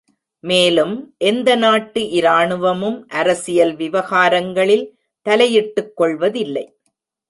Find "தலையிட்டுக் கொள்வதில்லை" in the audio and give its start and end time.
5.29-6.77